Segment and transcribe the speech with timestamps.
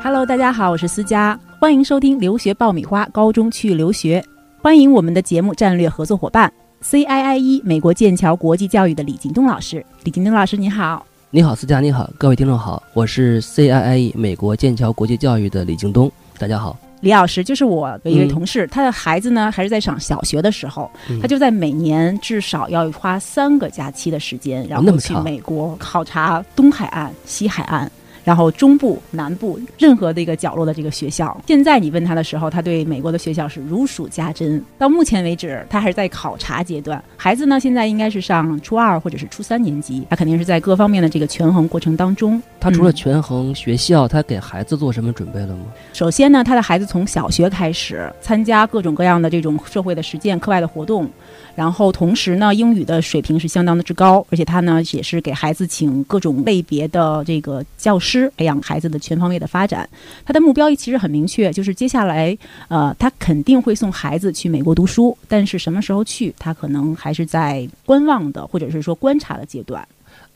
[0.00, 4.24] Hello，大家好，我是思佳，欢迎收听留学爆米花高中去留学。
[4.62, 6.50] 欢迎我们的节目战略合作伙伴
[6.82, 9.84] CIIE 美国剑桥国际教育的李京东老师。
[10.04, 11.04] 李京东老师，你好。
[11.30, 16.76] 你好，思佳，你好，各位听众好，我是 CIIE 美国剑桥国际教育的李京东，大家好。
[17.00, 27.90] 李老师就是我的一位同事，他的孩子呢还是在上小学的时候，他就在每年至少要花三个假期的时间，然后去美国考察东海岸、西海岸。
[28.28, 34.62] 然后中部、南部任何的一个角落的这个学校，现在你问他的时候，他对美国的学校是如数家珍。
[34.76, 37.02] 到目前为止，他还是在考察阶段。
[37.16, 42.38] 孩子呢，现在应该是上初二或者是初三年级，他肯定是在各方面的这个权衡过程当中。
[42.60, 45.64] 他除了权衡学校，他给孩子做什么准备了吗？
[45.94, 51.08] 首先呢，他的孩子从小学开始参加各种各样的这种社会的实践、课外的活动。
[51.54, 59.88] 然后同时呢，英语的水平是相当的之高，而且他呢也是给孩子请各种类别的这个教师，培养孩子的全方位的发展。
[60.24, 62.36] 他的目标其实很明确，就是接下来
[62.68, 69.86] 呃，他肯定会送孩子去美国读书，但是什么时候去，他可能还是在观望的或者是说观察的阶段。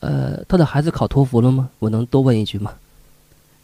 [0.00, 1.68] 呃，他的孩子考托福了吗？
[1.78, 2.72] 我能多问一句吗？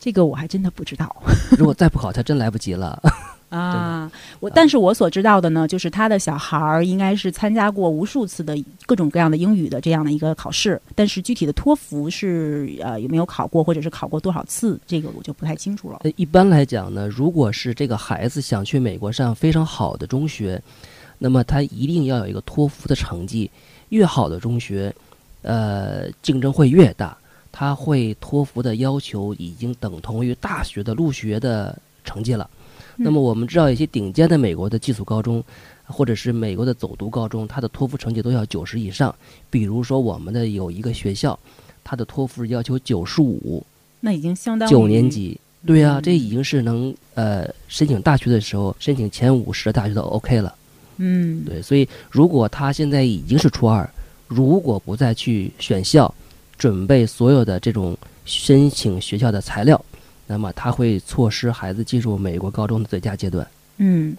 [0.00, 1.14] 这个我还真的不知道。
[1.58, 3.03] 如果再不考，他真来不及了。
[3.48, 4.10] 啊，
[4.41, 8.54] 我但是我所知道的呢，就是他的小孩儿应该是参加过无数次的
[8.84, 16.00] 各种各样的英语的这样的一个考试，但是具体的托福是呃有没有考过，或者是考过多少次，这个我就不太清楚了。
[16.16, 20.62] 一般来讲呢，如果是这个孩子想去美国上非常好的中学，
[21.19, 23.50] 那么他一定要有一个托福的成绩，
[23.88, 24.94] 越好的中学，
[25.41, 27.16] 呃，竞争会越大，
[27.50, 32.48] 他会托福的要求已经等同于大学的入学的成绩了。
[33.00, 35.42] 那么我们知道，一些顶尖的美国的寄宿高中，
[35.86, 39.14] 或者是美国的走读高中，它的托福成绩都要九十以上。
[39.48, 41.38] 比如说，我们的有一个学校，
[41.84, 43.64] 它的托福要求九十五，
[44.00, 45.38] 那已经相当九年级。
[45.64, 50.54] 对啊，这已经是能呃申请大学的时候申请前五十的大学都 OK 了。
[50.98, 53.88] 嗯，对，所以如果他现在已经是初二，
[54.26, 56.12] 如果不再去选校，
[56.56, 59.81] 准备所有的这种申请学校的材料。
[60.28, 63.44] 那么他会错失孩子进入美国高中的最佳阶段。
[63.78, 64.16] 嗯，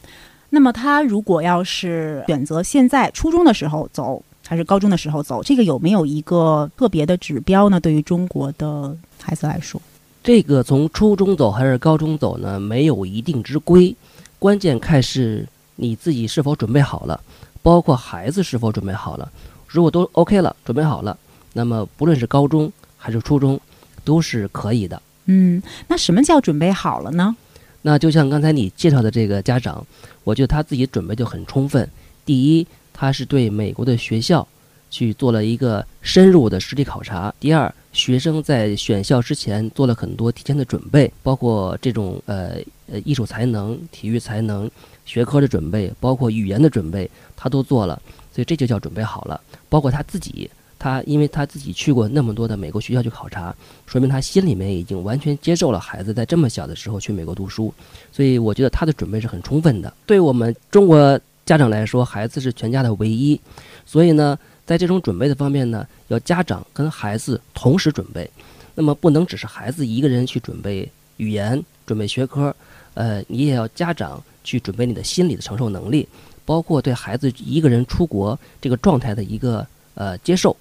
[0.49, 7.79] 那么他如果要是选择现在初中的时候走，还是高中的时候走，这个有没有一个特别的指标呢？
[7.79, 9.79] 对于中国的孩子来说，
[10.23, 12.59] 这个从初中走还是高中走呢？
[12.59, 13.95] 没有一定之规，
[14.39, 17.21] 关键看是你自己是否准备好了，
[17.61, 19.31] 包括孩子是否准备好了。
[19.67, 21.15] 如果都 OK 了，准备好了，
[21.53, 23.59] 那么不论是高中还是初中，
[24.03, 24.99] 都是可以的。
[25.31, 27.35] 嗯，那什么叫准备好了呢？
[27.83, 29.85] 那就像刚才你介绍的这个家长，
[30.23, 31.87] 我觉得他自己准备就很充分。
[32.25, 34.45] 第一，他是对美国的学校
[34.89, 42.55] 去做了一个深入的实地考察；第二，学生在选校之前做了很多提前的准备，包括这种呃
[42.91, 44.69] 呃艺术才能、体育才能、
[45.05, 47.07] 学科的准备，包括语言的准备，
[47.37, 48.01] 他都做了。
[48.33, 49.39] 所以这就叫准备好了。
[49.69, 50.49] 包括他自己。
[50.79, 53.53] 他因为他自己去过那么多的美国学校去考察，
[53.85, 57.71] 说明他心里面已经完全接受了孩子在这么小的时候去美国读书，
[58.13, 59.93] 所以我觉得他的准备是很充分的。
[60.05, 63.39] 对我们中国家长来说，孩子是全家的唯一，
[63.85, 68.29] 所以呢，在这种准备的方面呢，要家长跟孩子同时准备，
[68.73, 72.55] 那么不能只是孩子一个人去准备语言、准备学科，
[72.93, 76.07] 呃，你也要家长去准备你的心理的承受能力，
[76.45, 80.55] 包括对孩子一个人出国这个状态的一个呃接受。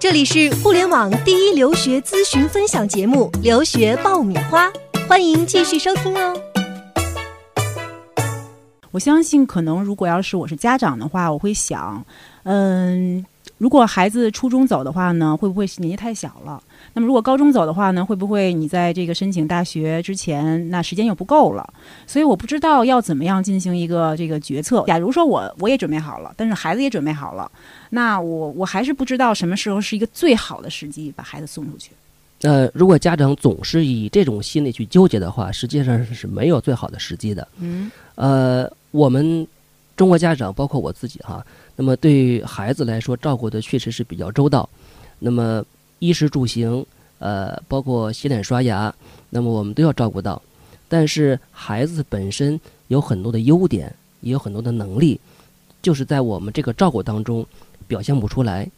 [0.00, 4.68] 这里是互联网第一留学咨询分享节目《留学爆米花》，
[5.08, 6.40] 欢迎继续收听哦。
[8.92, 12.04] 我相信，可能如果要是我是家长的话，我会想，
[12.44, 13.26] 嗯。
[13.58, 16.62] 如果孩子初中走的话呢，会不会年纪太小了？
[16.94, 21.68] 那么如果高中走的话呢，会不会你在这个申请大学之前，那时间又不够了？
[22.06, 24.84] 所以我不知道要怎么样进行一个这个决策。
[24.86, 27.50] 假如说我我也准备好了，但是孩子也准备好了，
[27.90, 31.90] 那我我还是不知道什么时候是一个最好的时机把孩子送出去。
[32.42, 37.48] 呃，如果家长总是以这种心理去纠结的话，实际上是没有最好的时机的。
[37.58, 39.44] 嗯，呃，我们
[39.98, 41.44] 中国家长，包括我自己哈。
[41.74, 44.68] 那么对孩子来说，照顾的确实是比较周到。
[45.18, 45.64] 那么
[45.98, 46.86] 衣食住行，
[47.18, 48.94] 呃，包括洗脸刷牙，
[49.28, 50.40] 那么我们都要照顾到。
[50.88, 55.20] 但是孩子本身有很多的优点，也有很多的能力，
[55.82, 57.44] 就是在我们这个照顾当中
[57.88, 58.70] 表现不出来。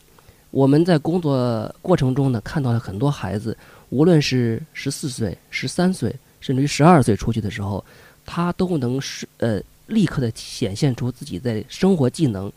[0.51, 3.55] 我们在工作过程中呢，看到了很多孩子，
[3.91, 7.85] 无论是十四岁、十三岁，甚至于十二岁出去的时候，
[8.25, 12.51] 他都能是呃立刻的显现出自己在生活技能。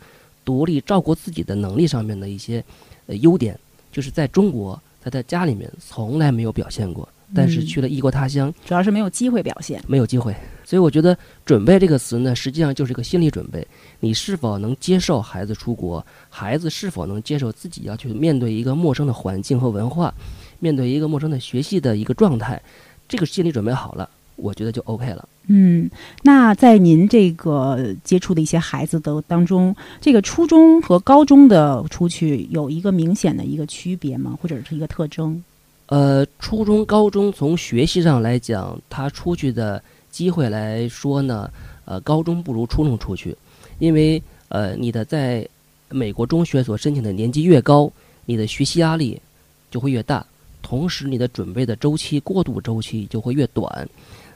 [0.46, 2.62] 独立照顾自己的能力上面的一些
[3.08, 3.58] 呃优点，
[3.94, 7.08] 就是在中国他，在他家里面从来没有表现过。
[7.34, 10.36] 但是去了异国他乡，主要是没有机会表现，没有机会。
[10.66, 13.66] 所以我觉得“准备”这个词呢，实际上就是一个心理准备。
[14.02, 16.06] 你是否能接受孩子出国？
[16.30, 20.14] 孩子是否能接受自己要去面对一个陌生的环境和文化，
[20.60, 22.62] 面对一个陌生的学习的一个状态？
[23.08, 25.28] 这个心理准备好了，我觉得就 OK 了。
[25.48, 25.90] 嗯，
[26.22, 34.38] 那在您这个接触的一些孩子的当中，这个初中和高中的出去有一个明显的一个区别吗？
[34.42, 35.44] 或者是一个特征？
[35.88, 41.52] 呃，初中、高中从学习上来讲，他出去的机会来说呢，
[41.84, 43.36] 呃，高中不如初中出去，
[43.80, 45.46] 因为呃，你的在
[45.90, 47.92] 美国中学所申请的年级越高，
[48.26, 49.22] 你的学习压力
[49.70, 50.26] 就会越大，
[50.62, 53.88] 同时你的准备的周期、过渡周期就会越短。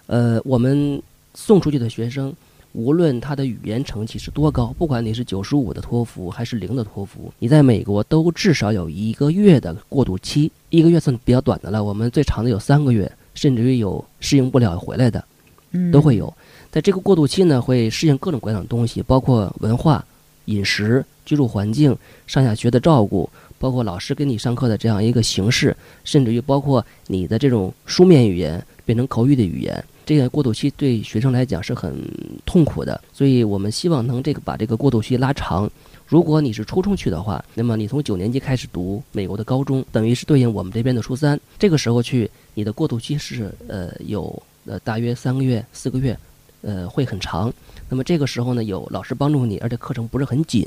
[0.07, 1.01] 呃，我们
[1.33, 2.33] 送出去的学生，
[2.73, 10.51] 无论他的语言成绩是多高，不管你是九十五的托福还是零的托福，你在美国都至少有一个月的过渡期。
[10.69, 15.23] 一个月算比较短的了，我们最长的有三个月，甚至于有适应不了回来的，
[15.91, 16.33] 都会有。
[16.71, 20.03] 在这个过渡期呢，会适应各种各样的东西，包括文化、
[20.45, 21.95] 饮食、居住环境、
[22.27, 29.83] 上下学的照顾，包括老师给你上课的这样一个形式，甚至于包括你的这种书面语言变成口语的语言。
[30.07, 31.93] 这个过渡期对学生来讲是很
[32.45, 35.69] 痛苦的，所以我们希望能这个把这个过渡期拉长。
[36.05, 41.37] 如果你是初中去的话，那么你从九年级开始读美国的高中，等于是对应我们这边的初三。
[41.59, 46.17] 这个时候去，你的过渡期是呃有呃大约三个月、四个月，
[46.61, 47.53] 呃会很长。
[47.89, 50.65] 那么这个时候呢，有老师帮助你，而且课程不是很紧，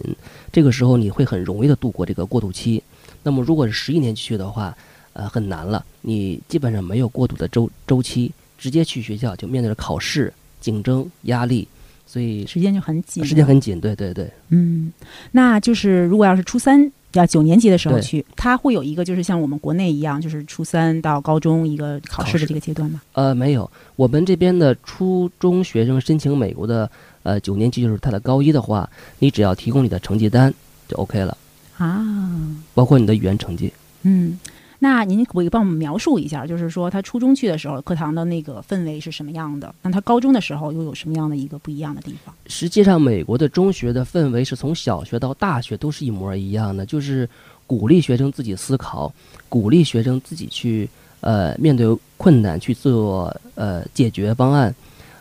[0.53, 2.83] 这个时候你会很容易的度过这个过渡期。
[3.23, 4.77] 那么如果是十一年级去的话，
[5.15, 11.67] 呃很难了，你基本上没有过渡的周周期，直接去学校就面对着考试、竞争、压力。
[12.07, 14.29] 所以时间就很紧，时间很紧，对对对。
[14.49, 14.93] 嗯，
[15.31, 23.01] 那就是如果要是初三要九年级的时候去，他会有一个就是像我们国内一样，就是初三到高中一个考试的这个阶段吗？
[23.13, 26.91] 呃，没有，我们这边的初中学生申请美国的
[27.23, 28.91] 呃九年级就是他的高一的话，
[29.21, 30.53] 你只要提供你的成绩单
[30.89, 31.39] 就 OK 了
[31.79, 32.05] 啊，
[32.75, 33.73] 包括你的语言成绩。
[34.03, 34.37] 嗯。
[34.83, 39.75] 那您可不可以帮我们描述一下，就是说他初中去的时候，课堂的那个氛围是什么样的？
[39.83, 42.35] 那他高中的时候又有什么样的一个不一样的地方？
[42.47, 47.29] 实际上，美国的中学的氛围是从小学到大学都是一模一样的，就是
[47.67, 49.13] 鼓励学生自己思考，
[49.51, 50.89] 鼓励学生自己去
[51.21, 51.87] 呃面对
[52.17, 54.75] 困难去做呃解决方案，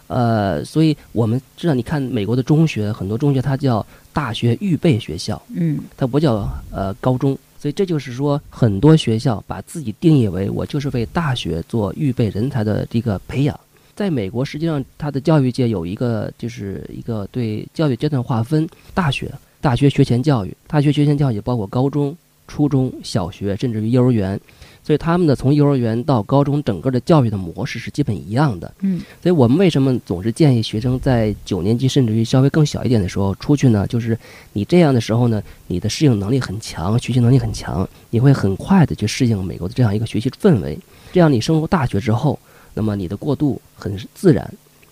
[0.08, 7.38] 呃，所以我们知道，你看美国的中学，很多中学它叫大学预备学校，嗯，它不叫呃高中。
[7.60, 13.60] 所以这就是说，很多学校把自己定义为我就是为大学做预备人才的这个培养。
[13.94, 19.30] 在美国，实际上它的教育界有一个就是一个对教育阶段划分：大学、
[19.60, 22.16] 大学学前教育、大学学前教育包括高中、
[22.48, 24.40] 初中小学，甚至于幼儿园。
[24.84, 28.74] 所以他们的从幼儿园到高中，整个的教育的模式是基本一样的。
[28.82, 33.86] 嗯，所以我们为什么总是建议学生在九年级甚至于稍微更小一点的时候出去呢？
[33.88, 34.18] 就是
[34.54, 40.78] 你这样的时候呢，你的适应能力很强，学习能力很强，你会很快的去适应美国的这样一个学习氛围。
[41.12, 42.40] 这样你升入大学之后，
[42.74, 44.52] 那么你的过渡很自然，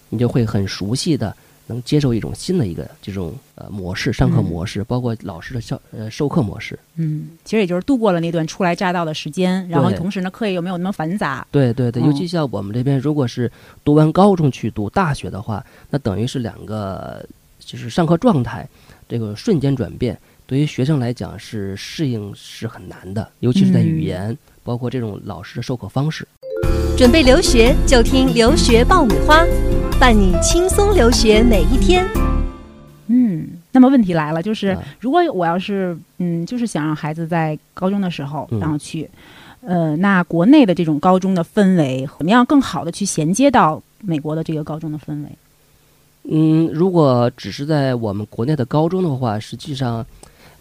[0.09, 1.35] 你就会很熟悉的。
[1.67, 6.77] 能接受一种新的一个这种呃模式，上课模式，包括老师的教呃授课模式。
[6.95, 11.45] 嗯，其实也就是度过了那段初来乍到的时间，然后同时呢，课业又没有那么繁杂。
[11.51, 13.51] 对对对，尤其像我们这边，如果是
[13.83, 17.23] 读完高中去读大学的话，那等于是两个
[17.59, 18.68] 就是上课状态
[19.07, 26.27] 这个瞬间转变，对于学生来讲是适应是很难的，尤其是在语言，包括这种老师的授课方式。
[26.97, 29.45] 准备留学就听留学爆米花。
[29.99, 32.07] 伴你轻松留学每一天。
[33.07, 39.09] 嗯，那么问题来了，就是如果我要是嗯，就是想让孩子在高中的时候然后去，
[39.61, 45.30] 呃，那国内的这种高中的氛围怎么样更好的去衔接到美国的这个高中的氛围？
[46.30, 50.06] 嗯，如果只是在我们国内的高中的话，实际上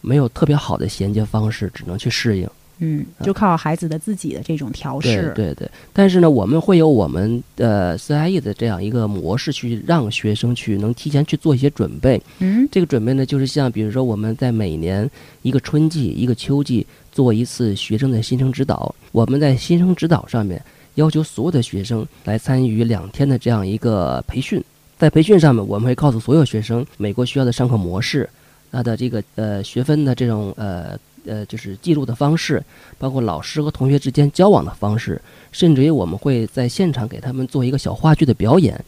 [0.01, 2.49] 没有特别好的衔接方式，只能去适应。
[2.79, 5.33] 嗯，就靠孩子的自己的这种调试。
[5.35, 12.21] 对对对，但是呢，我们会有我们的 CIE 的这样一个模式，去让学生去能提前去做一些准备。
[12.39, 15.09] 嗯，这个准备呢，就是像比如说我们在每年
[15.43, 18.95] 一个春季、一个秋季做一次学生的新生指导。
[19.13, 20.63] 我们在新生指导上面
[20.97, 24.63] 要求所有的学生来参与两天的这样一个培训。
[24.99, 28.29] 在培训上面，我们会告诉所有学生美国学校的上课模式，
[28.71, 30.99] 它的这个呃学分的这种呃。
[31.29, 32.63] 呃，就是记录的方式，
[32.99, 35.21] 包括老师和同学之间交往的方式，
[35.51, 38.81] 甚至于我们会在现场给他们做一个小话剧的表演，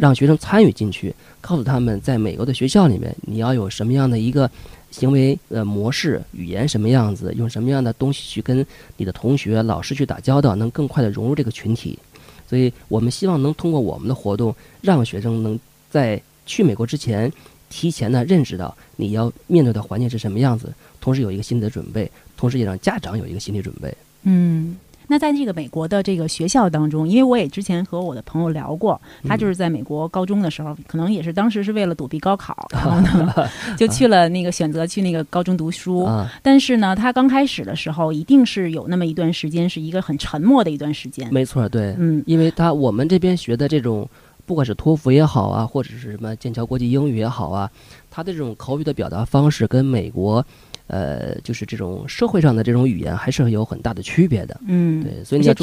[0.00, 4.50] 让学生参与进去，告诉他们在美国的学校里面，你要有什么样的一个
[4.90, 11.96] 行为呃模式，语言什么样子，用什么样的东西去跟你的同学、老师去打交道，能更快的融入这个群体。
[12.48, 15.56] 所以我们希望能通过我们的活动，让学生能
[15.90, 17.32] 在去美国之前，
[17.74, 23.92] 提前呢认识到你要面对的环境是什么样子，同时有一个心理的准备，同时也让家长有一个心理准备。
[24.22, 24.76] 嗯。
[25.06, 33.34] 那在这个美国的这个学校当中，因为我也之前和我的朋友聊过，他就是在美国高中的时候，可能也是当时是为了躲避高考， 然后呢
[33.76, 36.08] 就去了那个选择去那个高中读书。
[36.40, 41.30] 但是呢，他刚开始的时候，一定是有那么一段时间是一个很沉默的一段时间。
[41.30, 44.08] 没错，对，嗯，因为他我们这边学的这种，
[44.46, 47.70] 不管是托福也好啊，或者是什么剑桥国际英语也好啊，
[48.10, 50.44] 他的这种口语的表达方式跟美国。
[50.86, 54.60] 呃，就是这种社会上的这种语言还是有很大的区别的。
[54.66, 55.54] 嗯，对，所以你要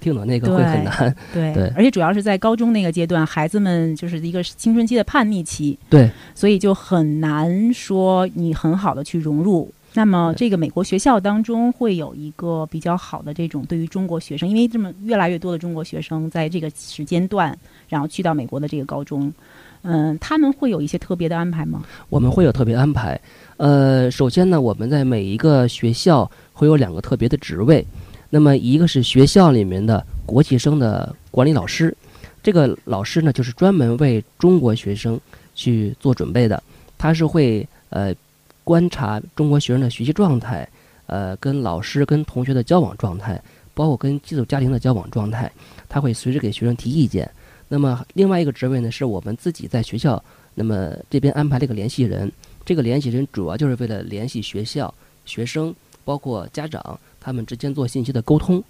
[0.00, 1.14] 听懂那个会很难。
[1.32, 5.78] 对，对，而且主要是在高中那个阶段，孩子们就是一个青春期的叛逆期。
[5.88, 9.72] 对，所以就很难说你很好的去融入。
[9.96, 19.32] 那么，这个美国学校当中会有一个比较好的这种对于中国学生，因为这么越来越多的中国学生在这个时间段，然后去到美国的这个高中。
[19.80, 21.82] 嗯，他们会有一些特别的安排吗？
[22.10, 23.18] 我们会有特别安排。
[23.56, 27.82] 呃，首先呢，我们在每一个学校会有两个特别的职位。
[28.28, 31.96] 那么，一个是学校里面的国际生的管理老师，
[32.42, 35.18] 这个老师呢，就是专门为中国学生
[35.54, 36.62] 去做准备的。
[36.98, 38.14] 他是会呃
[38.66, 40.68] 观察中国学生的学习状态，
[41.06, 43.40] 呃，跟老师跟同学的交往状态，
[43.74, 45.48] 包括跟寄宿家庭的交往状态，
[45.88, 47.30] 他会随时给学生提意见。
[47.68, 50.20] 那么另外一个职位呢，是我们自己在学校，
[50.52, 52.30] 那么这边安排了一个联系人。
[52.64, 54.92] 这个联系人主要就是为了联系学校、
[55.24, 55.72] 学生，
[56.04, 58.60] 包括家长，他们之间做信息的沟通，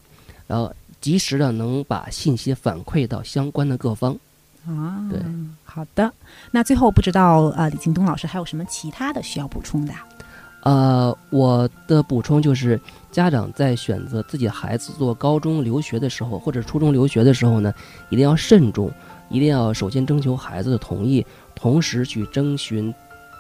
[0.46, 4.14] 然后及时的能把信息反馈到相关的各方。
[4.66, 5.20] 啊，对，
[5.64, 6.12] 好的。
[6.50, 9.94] 那最后不知道呃，李京东老师还有什么其他的需要补充的？
[10.62, 12.80] 呃，我的补充就是，
[13.12, 17.73] 家长在选择自己孩子做高中留学的时候，或者初中留学的时候呢，
[18.08, 18.90] 一定要慎重，
[19.28, 22.92] 一定要首先征求孩子的同意，同时去征询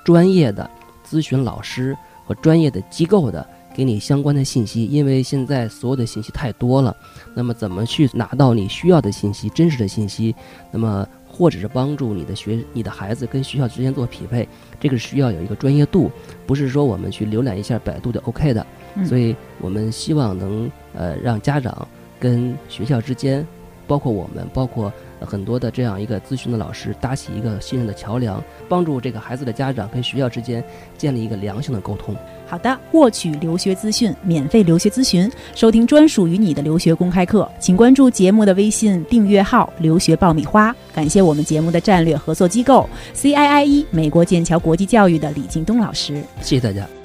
[0.04, 0.70] 专业的
[1.04, 3.44] 咨询老师和专业的机构的
[3.76, 6.96] 给你相关的信息，因为现在所有的信息太多了，
[7.34, 10.34] 那么怎么去拿到你需要的信息、真实的信息？
[10.72, 11.06] 那么。
[11.28, 14.48] 或者是帮助你的学你的孩子跟学校之间做匹配，
[14.80, 16.10] 这个需要有一个专业度，
[16.46, 18.66] 不是说我们去浏览一下百度就 OK 的。
[19.04, 21.86] 所以我们希望能呃让家长
[22.18, 23.46] 跟学校之间，
[23.86, 24.90] 包括我们，包括
[25.20, 30.64] 很多的这样一个咨询的老师，搭起一个信任的桥梁，帮助这个孩子的家长跟学校之间
[30.96, 32.16] 建立一个良性的沟通。
[32.46, 40.74] 好的，获取留学资讯，免费留学咨询，收听专属于你的留学公开课，请关注节目的微信订阅号“留学爆米花”。
[40.94, 46.95] 感谢我们节目的战略合作机构 CIIE 美国剑桥国际教育的李京东老师，谢谢大家。